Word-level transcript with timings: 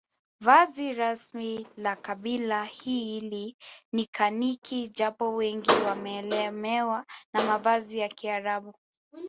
Vazi 0.39 0.93
rasmi 0.93 1.67
la 1.77 1.95
kabila 1.95 2.63
hili 2.65 3.55
ni 3.93 4.05
kaniki 4.05 4.87
japo 4.87 5.35
wengi 5.35 5.69
wameelemewa 5.85 7.05
na 7.33 7.43
mavazi 7.43 7.99
ya 7.99 8.07
kiarabu 8.09 8.73